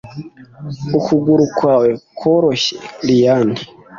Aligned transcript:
ukuguru 0.97 1.45
kwawe 1.57 1.89
kworoshye, 2.17 2.75
liane 3.07 3.57